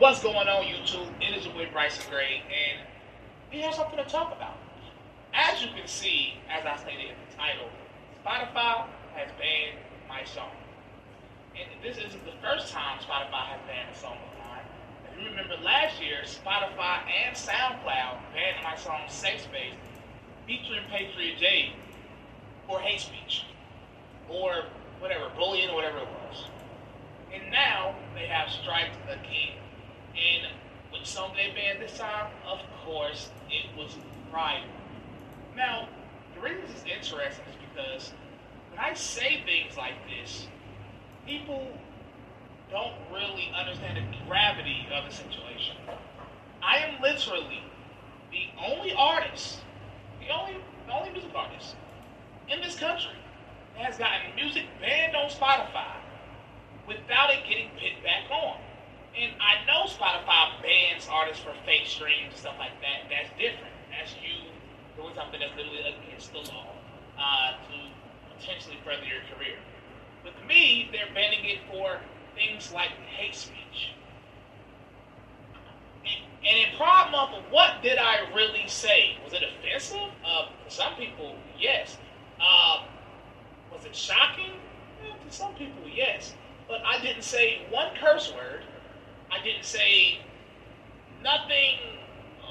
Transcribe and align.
What's 0.00 0.22
going 0.22 0.48
on, 0.48 0.64
YouTube? 0.64 1.12
It 1.20 1.36
is 1.36 1.44
your 1.44 1.52
boy 1.52 1.68
Bryson 1.70 2.02
Gray, 2.08 2.40
and 2.48 2.88
we 3.52 3.60
have 3.60 3.74
something 3.74 3.98
to 3.98 4.04
talk 4.04 4.34
about. 4.34 4.56
As 5.34 5.60
you 5.60 5.68
can 5.76 5.86
see, 5.86 6.40
as 6.48 6.64
I 6.64 6.74
stated 6.78 7.12
in 7.12 7.16
the 7.28 7.36
title, 7.36 7.68
Spotify 8.24 8.88
has 9.12 9.28
banned 9.36 9.76
my 10.08 10.24
song. 10.24 10.56
And 11.52 11.68
this 11.84 11.98
isn't 11.98 12.24
the 12.24 12.32
first 12.40 12.72
time 12.72 12.98
Spotify 13.00 13.52
has 13.52 13.60
banned 13.68 13.94
a 13.94 13.98
song 13.98 14.16
of 14.16 14.48
mine. 14.48 14.64
If 15.04 15.20
you 15.20 15.28
remember 15.28 15.62
last 15.62 16.00
year, 16.00 16.24
Spotify 16.24 17.04
and 17.04 17.36
SoundCloud 17.36 18.32
banned 18.32 18.64
my 18.64 18.76
song 18.76 19.02
Sex 19.06 19.42
Space 19.42 19.76
featuring 20.46 20.80
Patriot 20.88 21.36
J 21.36 21.74
for 22.66 22.80
hate 22.80 23.00
speech 23.00 23.44
or 24.30 24.64
whatever, 24.98 25.28
bullying 25.36 25.68
or 25.68 25.74
whatever 25.74 25.98
it 25.98 26.08
was. 26.08 26.46
And 27.34 27.52
now 27.52 27.94
they 28.14 28.28
have 28.28 28.48
striked 28.48 28.96
again. 29.04 29.60
And 30.14 30.52
which 30.92 31.06
song 31.06 31.32
they 31.36 31.52
banned 31.54 31.80
this 31.80 31.98
time? 31.98 32.30
Of 32.46 32.60
course, 32.84 33.30
it 33.50 33.66
was 33.76 33.96
Pride. 34.30 34.62
Now, 35.56 35.88
the 36.36 36.40
reason 36.40 36.62
this 36.68 36.76
is 36.76 36.84
interesting 36.84 37.44
is 37.46 37.56
because 37.74 38.12
when 38.70 38.78
I 38.78 38.94
say 38.94 39.42
things 39.44 39.76
like 39.76 39.94
this, 40.08 40.46
people 41.26 41.66
don't 42.70 42.94
really 43.12 43.50
understand 43.54 43.96
the 43.96 44.28
gravity 44.28 44.86
of 44.94 45.04
the 45.08 45.14
situation. 45.14 45.76
I 46.62 46.78
am 46.78 47.02
literally 47.02 47.62
the 48.30 48.46
only 48.64 48.92
artist, 48.92 49.60
the 50.20 50.32
only, 50.32 50.56
the 50.86 50.92
only 50.92 51.10
music 51.10 51.30
artist 51.34 51.74
in 52.48 52.60
this 52.60 52.78
country 52.78 53.18
that 53.74 53.84
has 53.86 53.98
gotten 53.98 54.34
music 54.36 54.64
banned 54.80 55.16
on 55.16 55.28
Spotify 55.30 55.96
without 56.86 57.30
it 57.30 57.42
getting 57.48 57.70
put 57.70 58.02
back 58.04 58.30
on. 58.30 58.58
And 59.18 59.32
I 59.42 59.66
know 59.66 59.90
Spotify 59.90 60.62
bans 60.62 61.08
artists 61.20 61.44
for 61.44 61.52
fake 61.66 61.84
streams 61.84 62.32
and 62.32 62.36
stuff 62.36 62.56
like 62.58 62.72
that. 62.80 63.12
That's 63.12 63.28
different. 63.36 63.74
That's 63.92 64.14
you 64.24 64.48
doing 64.96 65.14
something 65.14 65.40
that's 65.40 65.54
literally 65.56 65.84
against 65.84 66.32
the 66.32 66.40
law 66.48 66.72
uh, 67.20 67.52
to 67.68 67.76
potentially 68.36 68.78
further 68.84 69.04
your 69.04 69.20
career. 69.36 69.60
With 70.24 70.34
me, 70.48 70.88
they're 70.92 71.12
banning 71.14 71.44
it 71.44 71.58
for 71.70 72.00
things 72.34 72.72
like 72.72 72.90
hate 73.16 73.34
speech. 73.34 73.92
And, 76.04 76.56
in 76.56 76.78
Month, 76.78 77.44
what 77.50 77.82
did 77.82 77.98
I 77.98 78.32
really 78.34 78.64
say? 78.66 79.16
Was 79.22 79.34
it 79.34 79.42
offensive? 79.42 80.10
Uh, 80.24 80.48
for 80.64 80.70
some 80.70 80.94
people, 80.94 81.36
yes. 81.58 81.98
Uh, 82.40 82.84
was 83.70 83.84
it 83.84 83.94
shocking? 83.94 84.52
Yeah, 85.04 85.12
to 85.12 85.36
some 85.36 85.54
people, 85.54 85.82
yes. 85.92 86.34
But 86.66 86.80
I 86.86 87.00
didn't 87.02 87.24
say 87.24 87.60
one 87.70 87.88
curse 88.00 88.32
word. 88.32 88.62
I 89.30 89.42
didn't 89.44 89.64
say 89.64 90.20
nothing, 91.22 91.78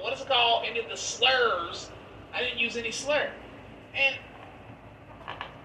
what 0.00 0.12
is 0.12 0.20
it 0.20 0.28
called, 0.28 0.64
any 0.66 0.80
of 0.80 0.88
the 0.88 0.96
slurs. 0.96 1.90
I 2.32 2.42
didn't 2.42 2.58
use 2.58 2.76
any 2.76 2.90
slur. 2.90 3.30
And 3.94 4.16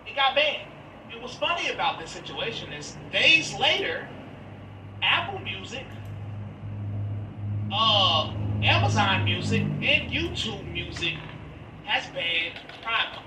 it 0.06 0.16
got 0.16 0.36
banned. 0.36 0.67
It 1.11 1.22
was 1.22 1.33
funny 1.33 1.69
about 1.69 2.00
this 2.00 2.11
situation 2.11 2.72
is 2.72 2.95
days 3.11 3.53
later, 3.56 4.08
Apple 5.02 5.39
Music, 5.39 5.86
uh, 7.73 8.31
Amazon 8.61 9.25
Music, 9.25 9.61
and 9.61 10.11
YouTube 10.11 10.72
Music 10.72 11.16
has 11.86 12.06
banned 12.13 12.59
Month. 12.86 13.19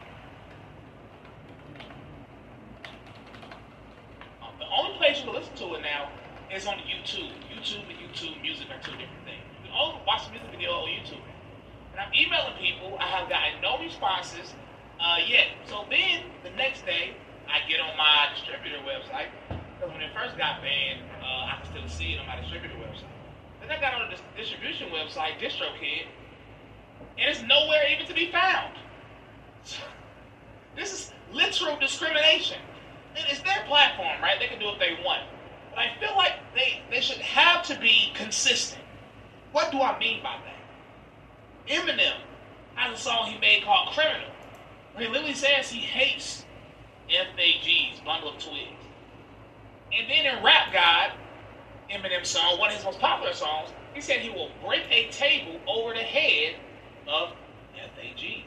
Uh, 4.41 4.47
the 4.59 4.65
only 4.77 4.97
place 4.99 5.19
you 5.19 5.25
can 5.25 5.35
listen 5.35 5.55
to 5.57 5.75
it 5.75 5.83
now 5.83 6.11
is 6.55 6.67
on 6.67 6.75
YouTube. 6.79 7.33
YouTube 7.53 7.85
and 7.89 7.99
YouTube 7.99 8.41
Music 8.43 8.69
are 8.71 8.81
two 8.83 8.93
different 8.93 9.25
things. 9.25 9.52
Only 9.75 10.01
watch 10.07 10.27
the 10.27 10.33
music 10.33 10.51
video 10.51 10.71
on 10.71 10.89
YouTube. 10.89 11.25
And 11.93 12.01
I'm 12.01 12.13
emailing 12.15 12.57
people. 12.61 12.97
I 13.01 13.09
have 13.09 13.29
gotten 13.29 13.61
no 13.61 13.79
responses 13.79 14.55
uh, 15.01 15.17
yet. 15.27 15.49
So 15.67 15.85
then 15.91 16.25
the 16.45 16.51
next 16.57 16.85
day, 16.87 17.17
I 17.49 17.67
get 17.69 17.81
on 17.81 17.97
my 17.97 18.29
distributor 18.37 18.79
website 18.85 19.29
because 19.49 19.93
when 19.93 20.01
it 20.01 20.15
first 20.15 20.39
got 20.39 20.63
banned, 20.63 21.01
uh, 21.21 21.53
I 21.53 21.59
could 21.61 21.71
still 21.71 21.89
see 21.89 22.15
it 22.15 22.21
on 22.21 22.27
my 22.27 22.37
distributor 22.41 22.75
website. 22.77 23.11
Then 23.61 23.71
I 23.71 23.81
got 23.81 23.95
on 23.95 24.11
the 24.11 24.19
distribution 24.37 24.89
website, 24.91 25.39
DistroKid, 25.39 26.07
and 27.19 27.29
it's 27.31 27.43
nowhere 27.43 27.83
even 27.93 28.07
to 28.07 28.15
be 28.15 28.31
found. 28.31 28.75
this 30.77 30.93
is 30.93 31.13
literal 31.33 31.79
discrimination. 31.79 32.59
And 33.17 33.27
it's 33.29 33.43
their 33.43 33.63
platform, 33.67 34.23
right? 34.23 34.39
They 34.39 34.49
can 34.49 34.59
do 34.59 34.67
what 34.67 34.79
they 34.79 34.97
want. 35.05 35.23
But 35.71 35.81
I 35.81 36.01
feel 36.01 36.17
like 36.17 36.33
they, 36.55 36.81
they 36.91 37.01
should 37.01 37.19
have 37.19 37.63
to 37.67 37.79
be 37.79 38.13
consistent. 38.15 38.82
What 39.53 39.71
do 39.71 39.81
I 39.81 39.99
mean 39.99 40.23
by 40.23 40.37
that? 40.45 41.71
Eminem 41.73 42.17
has 42.75 42.99
a 42.99 43.03
song 43.03 43.31
he 43.31 43.39
made 43.39 43.63
called 43.65 43.91
Criminal, 43.95 44.31
where 44.95 45.05
he 45.05 45.11
literally 45.11 45.35
says 45.35 45.71
he 45.71 45.81
hates 45.81 46.45
FAGs, 47.09 48.05
Bundle 48.05 48.31
of 48.31 48.43
Twigs. 48.43 48.83
And 49.97 50.09
then 50.09 50.25
in 50.25 50.43
Rap 50.43 50.73
God, 50.73 51.13
Eminem's 51.91 52.29
song, 52.29 52.59
one 52.59 52.71
of 52.71 52.77
his 52.77 52.85
most 52.85 52.99
popular 52.99 53.35
songs, 53.35 53.71
he 53.95 54.01
said 54.01 54.21
he 54.21 54.31
will 54.31 54.51
break 54.65 54.85
a 54.91 55.11
table 55.11 55.61
over 55.69 55.93
the 55.93 56.01
head 56.01 56.57
of 57.07 57.35
FAG. 57.75 58.45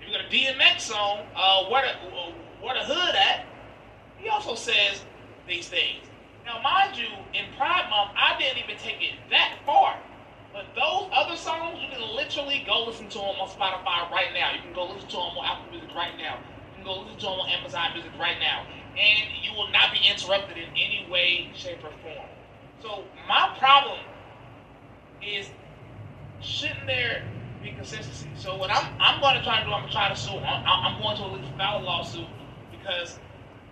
If 0.00 0.06
you 0.06 0.12
got 0.12 0.24
a 0.24 0.28
DMX 0.28 0.80
song, 0.80 1.26
uh, 1.36 1.64
where 1.64 1.82
the, 1.82 2.08
uh, 2.08 2.84
hood 2.84 3.14
at, 3.14 3.44
he 4.16 4.28
also 4.30 4.54
says 4.54 5.04
these 5.46 5.68
things. 5.68 6.06
Now, 6.46 6.62
mind 6.62 6.96
you, 6.96 7.08
in 7.34 7.44
Pride 7.58 7.90
Month, 7.90 8.12
I 8.16 8.38
didn't 8.38 8.64
even 8.64 8.78
take 8.78 9.02
it 9.02 9.16
that 9.30 9.58
far. 9.66 9.96
But 10.52 10.64
those 10.74 11.10
other 11.12 11.36
songs, 11.36 11.78
you 11.82 11.88
can 11.90 12.00
literally 12.16 12.57
go 12.68 12.84
listen 12.84 13.08
to 13.08 13.18
them 13.18 13.40
on 13.40 13.48
Spotify 13.48 14.04
right 14.12 14.28
now. 14.36 14.52
You 14.52 14.60
can 14.60 14.74
go 14.74 14.92
listen 14.92 15.08
to 15.08 15.16
them 15.16 15.40
on 15.40 15.44
Apple 15.44 15.72
Music 15.72 15.88
right 15.96 16.12
now. 16.20 16.36
You 16.36 16.74
can 16.76 16.84
go 16.84 17.00
listen 17.00 17.16
to 17.16 17.26
them 17.32 17.40
on 17.40 17.48
Amazon 17.48 17.96
Music 17.96 18.12
right 18.20 18.36
now. 18.38 18.68
And 18.92 19.24
you 19.42 19.56
will 19.56 19.72
not 19.72 19.90
be 19.90 20.04
interrupted 20.04 20.58
in 20.58 20.68
any 20.76 21.08
way, 21.10 21.50
shape, 21.56 21.80
or 21.80 21.90
form. 22.04 22.28
So 22.82 23.04
my 23.26 23.56
problem 23.58 23.98
is 25.24 25.48
shouldn't 26.40 26.86
there 26.86 27.24
be 27.62 27.72
consistency? 27.72 28.28
So 28.36 28.56
what 28.56 28.70
I'm 28.70 28.86
I'm 29.00 29.20
going 29.20 29.36
to 29.36 29.42
try 29.42 29.60
to 29.60 29.64
do, 29.64 29.72
I'm 29.72 29.88
going 29.88 29.90
to 29.90 29.96
try 29.96 30.08
to 30.08 30.16
sue. 30.16 30.36
I'm, 30.36 30.62
I'm 30.62 31.00
going 31.00 31.16
to 31.16 31.24
at 31.24 31.32
least 31.40 31.56
file 31.56 31.80
a 31.80 31.82
lawsuit 31.82 32.28
because 32.70 33.18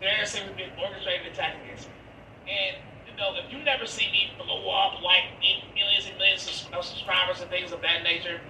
there 0.00 0.24
seems 0.24 0.48
to 0.48 0.56
be 0.56 0.64
an 0.64 0.72
orchestrated 0.80 1.32
attack 1.32 1.54
against 1.62 1.88
me. 1.88 1.94
And 2.48 2.76
you 3.06 3.14
know, 3.16 3.36
if 3.36 3.52
you 3.52 3.62
never 3.62 3.84
see 3.86 4.08
me 4.10 4.32
blow 4.40 4.70
up 4.72 5.02
like 5.02 5.36
millions 5.40 6.08
and 6.08 6.16
millions 6.18 6.48
of 6.48 6.84
subscribers 6.84 7.40
and 7.40 7.50
things 7.50 7.72
of 7.72 7.80
that 7.82 8.02
nature, 8.02 8.40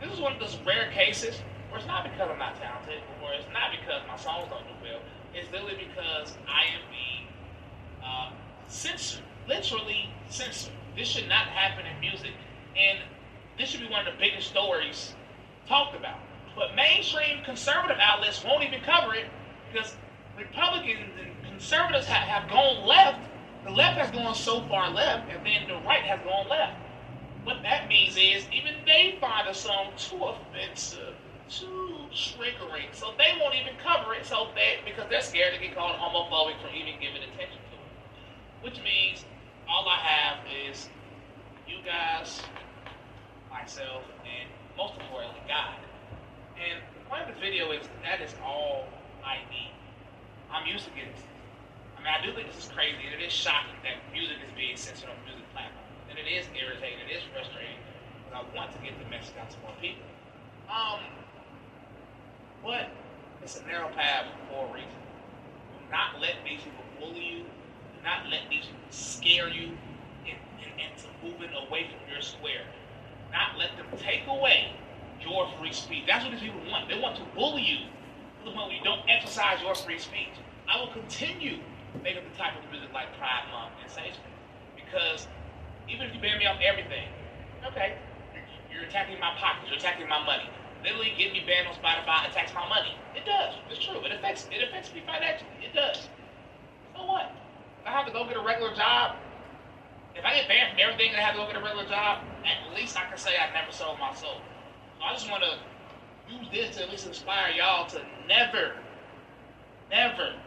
this 0.00 0.12
is 0.12 0.20
one 0.20 0.32
of 0.32 0.40
those 0.40 0.58
rare 0.66 0.90
cases 0.92 1.40
where 1.68 1.78
it's 1.78 1.86
not 1.86 2.04
because 2.04 2.28
I'm 2.30 2.38
not 2.38 2.56
talented, 2.60 3.02
or 3.22 3.32
it's 3.32 3.46
not 3.52 3.70
because 3.70 4.02
my 4.06 4.16
songs 4.16 4.48
don't 4.50 4.64
do 4.64 4.74
well. 4.82 5.00
It's 5.34 5.50
literally 5.52 5.76
because 5.76 6.36
I 6.48 6.64
am 6.74 6.82
being 6.90 7.26
uh, 8.02 8.30
censored, 8.68 9.24
literally 9.46 10.10
censored. 10.28 10.72
This 10.96 11.08
should 11.08 11.28
not 11.28 11.46
happen 11.48 11.84
in 11.86 12.00
music, 12.00 12.32
and 12.76 12.98
this 13.58 13.68
should 13.68 13.80
be 13.80 13.88
one 13.88 14.06
of 14.06 14.14
the 14.14 14.18
biggest 14.18 14.48
stories 14.48 15.14
talked 15.66 15.94
about. 15.94 16.18
But 16.56 16.74
mainstream 16.74 17.44
conservative 17.44 17.98
outlets 18.00 18.42
won't 18.44 18.64
even 18.64 18.80
cover 18.80 19.14
it 19.14 19.26
because 19.70 19.94
Republicans 20.36 21.12
and 21.20 21.30
conservatives 21.44 22.06
have, 22.06 22.26
have 22.26 22.50
gone 22.50 22.86
left 22.86 23.20
the 23.64 23.70
left 23.74 23.98
has 23.98 24.10
gone 24.10 24.34
so 24.34 24.62
far 24.62 24.90
left, 24.90 25.30
and 25.30 25.44
then 25.44 25.68
the 25.68 25.74
right 25.86 26.02
has 26.02 26.20
gone 26.24 26.48
left. 26.48 26.78
What 27.48 27.62
that 27.62 27.88
means 27.88 28.12
is 28.12 28.44
even 28.52 28.74
they 28.84 29.16
find 29.22 29.48
a 29.48 29.54
song 29.54 29.96
too 29.96 30.20
offensive, 30.20 31.16
too 31.48 31.96
triggering, 32.12 32.92
so 32.92 33.14
they 33.16 33.40
won't 33.40 33.54
even 33.54 33.72
cover 33.82 34.12
it. 34.12 34.26
So 34.26 34.48
they 34.54 34.84
because 34.84 35.08
they're 35.08 35.24
scared 35.24 35.54
to 35.54 35.58
get 35.58 35.74
called 35.74 35.96
homophobic 35.96 36.60
for 36.60 36.68
even 36.76 37.00
giving 37.00 37.24
attention 37.24 37.56
to 37.56 37.76
it. 37.80 37.88
Which 38.60 38.84
means 38.84 39.24
all 39.66 39.88
I 39.88 39.96
have 39.96 40.44
is 40.68 40.90
you 41.66 41.78
guys, 41.86 42.42
myself, 43.48 44.04
and 44.28 44.44
most 44.76 45.00
importantly, 45.00 45.40
God. 45.48 45.80
And 46.60 46.84
the 47.00 47.08
point 47.08 47.30
of 47.30 47.34
the 47.34 47.40
video 47.40 47.72
is 47.72 47.88
that 48.04 48.20
is 48.20 48.34
all 48.44 48.84
I 49.24 49.40
need. 49.48 49.72
I'm 50.52 50.66
used 50.66 50.84
to 50.84 50.90
getting 50.90 51.16
I 51.96 52.04
mean, 52.04 52.12
I 52.12 52.20
do 52.20 52.30
think 52.36 52.52
this 52.52 52.68
is 52.68 52.70
crazy, 52.70 53.08
and 53.08 53.16
it 53.16 53.24
is 53.24 53.32
shocking 53.32 53.80
that 53.88 53.96
music 54.12 54.36
is 54.44 54.52
being 54.52 54.76
censored 54.76 55.08
on 55.08 55.16
music 55.24 55.48
platforms. 55.56 55.87
It 56.18 56.26
is 56.26 56.46
irritating, 56.50 56.98
it 57.06 57.14
is 57.14 57.22
frustrating, 57.32 57.78
because 58.26 58.42
I 58.42 58.56
want 58.56 58.72
to 58.74 58.78
get 58.82 58.98
the 58.98 59.08
message 59.08 59.38
out 59.38 59.50
to 59.50 59.58
more 59.62 59.70
people. 59.80 60.02
Um, 60.66 60.98
but 62.62 62.90
it's 63.42 63.60
a 63.60 63.64
narrow 63.66 63.88
path 63.94 64.26
for 64.50 64.66
a 64.66 64.72
reason. 64.74 64.98
Do 65.78 65.86
not 65.94 66.20
let 66.20 66.42
these 66.42 66.58
people 66.58 66.82
bully 66.98 67.22
you. 67.22 67.38
Do 67.46 67.98
not 68.02 68.26
let 68.28 68.50
these 68.50 68.66
people 68.66 68.90
scare 68.90 69.48
you 69.48 69.78
into 70.26 71.06
moving 71.22 71.54
away 71.54 71.86
from 71.86 72.02
your 72.10 72.20
square. 72.20 72.66
Not 73.30 73.58
let 73.58 73.76
them 73.78 73.86
take 73.96 74.26
away 74.26 74.74
your 75.22 75.48
free 75.58 75.72
speech. 75.72 76.04
That's 76.06 76.24
what 76.24 76.32
these 76.32 76.42
people 76.42 76.60
want. 76.66 76.88
They 76.88 76.98
want 76.98 77.16
to 77.16 77.24
bully 77.34 77.62
you 77.62 77.78
to 77.86 78.42
the 78.44 78.50
point 78.50 78.68
where 78.68 78.76
you 78.76 78.84
don't 78.84 79.02
exercise 79.08 79.62
your 79.62 79.74
free 79.74 79.98
speech. 79.98 80.34
I 80.68 80.80
will 80.80 80.92
continue 80.92 81.58
making 82.02 82.22
the 82.30 82.36
type 82.36 82.58
of 82.58 82.70
music 82.70 82.92
like 82.92 83.06
Pride 83.18 83.46
Month 83.54 83.74
and 83.82 83.90
Sanctuary. 83.90 84.37
Even 85.98 86.14
if 86.14 86.14
you 86.14 86.22
you 86.22 86.30
ban 86.30 86.38
me 86.38 86.46
off 86.46 86.62
everything. 86.62 87.10
Okay, 87.66 87.98
you're 88.70 88.86
attacking 88.86 89.18
my 89.18 89.34
pockets. 89.34 89.66
You're 89.66 89.82
attacking 89.82 90.06
my 90.06 90.22
money. 90.22 90.46
Literally, 90.86 91.10
get 91.18 91.34
me 91.34 91.42
banned 91.42 91.66
on 91.66 91.74
Spotify 91.74 92.22
attacks 92.30 92.54
my 92.54 92.62
money. 92.70 92.94
It 93.18 93.26
does. 93.26 93.58
It's 93.66 93.82
true. 93.82 93.98
It 94.06 94.14
affects. 94.14 94.46
It 94.54 94.62
affects 94.62 94.94
me 94.94 95.02
financially. 95.02 95.58
It 95.58 95.74
does. 95.74 96.06
So 96.94 97.02
what? 97.02 97.34
If 97.82 97.90
I 97.90 97.90
have 97.90 98.06
to 98.06 98.14
go 98.14 98.22
get 98.30 98.38
a 98.38 98.44
regular 98.46 98.70
job, 98.78 99.18
if 100.14 100.22
I 100.22 100.38
get 100.38 100.46
banned 100.46 100.70
from 100.70 100.78
everything 100.86 101.10
and 101.10 101.18
I 101.18 101.26
have 101.26 101.34
to 101.34 101.42
go 101.42 101.50
get 101.50 101.58
a 101.58 101.66
regular 101.66 101.90
job, 101.90 102.22
at 102.46 102.70
least 102.78 102.94
I 102.94 103.10
can 103.10 103.18
say 103.18 103.34
I 103.34 103.50
never 103.50 103.74
sold 103.74 103.98
my 103.98 104.14
soul. 104.14 104.38
So 104.38 105.02
I 105.02 105.10
just 105.18 105.26
want 105.26 105.42
to 105.42 105.58
use 106.30 106.46
this 106.54 106.78
to 106.78 106.86
at 106.86 106.94
least 106.94 107.10
inspire 107.10 107.50
y'all 107.50 107.90
to 107.90 108.06
never, 108.30 108.78
never 109.90 110.38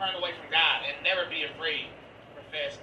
turn 0.00 0.16
away 0.16 0.32
from 0.40 0.48
God 0.48 0.88
and 0.88 0.96
never 1.04 1.28
be 1.28 1.44
afraid 1.44 1.92
to 1.92 2.26
profess 2.32 2.80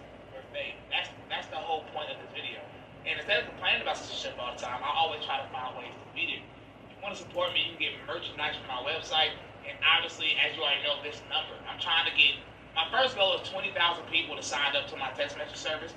That's 0.91 1.09
that's 1.31 1.47
the 1.47 1.57
whole 1.57 1.87
point 1.95 2.11
of 2.11 2.19
this 2.19 2.31
video. 2.35 2.59
And 3.07 3.17
instead 3.17 3.41
of 3.41 3.49
complaining 3.49 3.81
about 3.81 3.97
censorship 3.97 4.37
all 4.37 4.53
the 4.53 4.61
time, 4.61 4.83
I 4.83 4.91
always 4.93 5.23
try 5.25 5.41
to 5.41 5.47
find 5.49 5.73
ways 5.79 5.95
to 5.95 6.07
beat 6.13 6.29
it. 6.29 6.43
If 6.85 6.93
you 6.93 6.97
want 7.01 7.17
to 7.17 7.21
support 7.23 7.55
me, 7.55 7.65
you 7.65 7.73
can 7.73 7.81
get 7.81 7.93
merchandise 8.05 8.59
from 8.59 8.69
my 8.69 8.83
website. 8.85 9.33
And 9.65 9.73
obviously, 9.81 10.37
as 10.37 10.53
you 10.53 10.61
already 10.61 10.83
know, 10.85 10.99
this 11.01 11.23
number. 11.31 11.55
I'm 11.65 11.79
trying 11.81 12.05
to 12.05 12.13
get 12.13 12.37
my 12.75 12.87
first 12.91 13.17
goal 13.17 13.35
is 13.35 13.47
20,000 13.49 13.73
people 14.07 14.35
to 14.35 14.43
sign 14.43 14.75
up 14.75 14.87
to 14.91 14.95
my 14.95 15.11
text 15.17 15.35
message 15.37 15.57
service. 15.57 15.91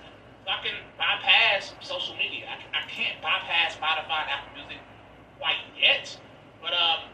So 0.44 0.50
I 0.50 0.58
can 0.64 0.74
bypass 0.98 1.72
social 1.80 2.16
media. 2.16 2.46
I, 2.48 2.56
I 2.72 2.82
can't 2.88 3.20
bypass 3.22 3.76
Spotify 3.76 4.26
and 4.26 4.30
Apple 4.30 4.52
Music 4.58 4.80
quite 5.38 5.60
yet, 5.78 6.16
but 6.60 6.72
um, 6.74 7.08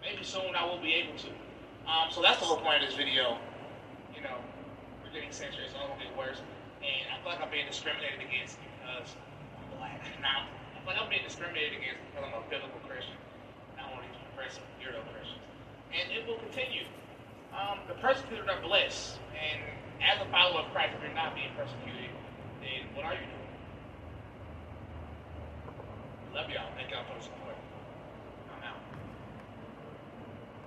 maybe 0.00 0.24
soon 0.24 0.54
I 0.56 0.64
will 0.64 0.80
be 0.80 0.94
able 0.94 1.16
to. 1.18 1.30
Um, 1.86 2.10
so 2.10 2.22
that's 2.22 2.38
the 2.40 2.46
whole 2.46 2.60
point 2.60 2.82
of 2.82 2.88
this 2.88 2.96
video. 2.96 3.38
You 4.14 4.22
know, 4.22 4.38
we're 5.02 5.12
getting 5.12 5.30
censored, 5.30 5.70
so 5.70 5.78
only 5.78 5.94
gonna 5.94 6.10
get 6.10 6.18
worse. 6.18 6.40
Feel 7.22 7.38
like 7.38 7.42
I'm 7.42 7.54
being 7.54 7.70
discriminated 7.70 8.18
against 8.18 8.58
because 8.58 9.14
I'm 9.54 9.78
black. 9.78 10.02
Now, 10.26 10.50
I 10.74 10.82
feel 10.82 10.90
like 10.90 10.98
I'm 10.98 11.06
being 11.06 11.22
discriminated 11.22 11.78
against 11.78 12.02
because 12.10 12.26
I'm 12.26 12.34
a 12.34 12.42
biblical 12.50 12.82
Christian. 12.82 13.14
Not 13.78 13.94
one 13.94 14.02
of 14.02 14.10
these 14.10 14.18
progressive 14.34 14.66
weirdo 14.82 15.06
Christians. 15.14 15.38
And 15.94 16.10
it 16.10 16.26
will 16.26 16.42
continue. 16.42 16.82
Um, 17.54 17.78
the 17.86 17.94
persecuted 18.02 18.50
are 18.50 18.58
blessed. 18.58 19.22
And 19.38 19.62
as 20.02 20.18
a 20.18 20.26
follower 20.34 20.66
of 20.66 20.74
Christ, 20.74 20.98
if 20.98 21.02
you're 21.06 21.14
not 21.14 21.38
being 21.38 21.54
persecuted, 21.54 22.10
then 22.58 22.90
what 22.98 23.06
are 23.06 23.14
you 23.14 23.22
doing? 23.22 23.54
Love 26.34 26.50
y'all. 26.50 26.74
Thank 26.74 26.90
y'all 26.90 27.06
for 27.06 27.14
the 27.14 27.22
support. 27.22 27.54